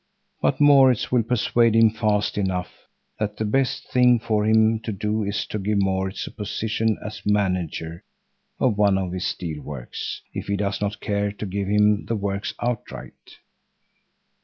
But 0.41 0.59
Maurits 0.59 1.11
will 1.11 1.21
persuade 1.21 1.75
him 1.75 1.91
fast 1.91 2.35
enough 2.35 2.87
that 3.19 3.37
the 3.37 3.45
best 3.45 3.85
thing 3.91 4.17
for 4.17 4.47
him 4.47 4.79
to 4.79 4.91
do 4.91 5.23
is 5.23 5.45
to 5.45 5.59
give 5.59 5.77
Maurits 5.79 6.25
a 6.25 6.31
position 6.31 6.97
as 7.05 7.21
manager 7.23 8.03
of 8.59 8.79
one 8.79 8.97
of 8.97 9.11
his 9.11 9.27
steel 9.27 9.61
works, 9.61 10.23
if 10.33 10.47
he 10.47 10.57
does 10.57 10.81
not 10.81 11.01
care 11.01 11.31
to 11.33 11.45
give 11.45 11.67
him 11.67 12.07
the 12.07 12.15
works 12.15 12.55
outright. 12.59 13.37